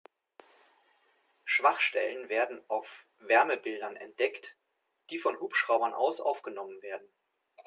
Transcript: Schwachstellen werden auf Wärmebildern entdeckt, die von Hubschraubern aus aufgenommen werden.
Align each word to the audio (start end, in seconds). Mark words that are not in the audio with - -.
Schwachstellen 1.45 2.27
werden 2.27 2.59
auf 2.69 3.05
Wärmebildern 3.19 3.95
entdeckt, 3.97 4.57
die 5.11 5.19
von 5.19 5.39
Hubschraubern 5.39 5.93
aus 5.93 6.19
aufgenommen 6.19 6.81
werden. 6.81 7.07